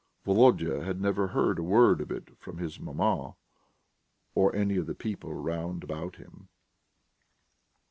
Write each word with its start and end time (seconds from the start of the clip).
Volodya 0.25 0.81
had 0.83 0.99
never 0.99 1.27
heard 1.27 1.59
a 1.59 1.63
word 1.63 2.01
of 2.01 2.09
it 2.09 2.35
from 2.39 2.57
his 2.57 2.79
maman 2.79 3.33
or 4.33 4.55
any 4.55 4.75
of 4.77 4.87
the 4.87 4.95
people 4.95 5.31
round 5.31 5.83
about 5.83 6.15
him. 6.15 6.49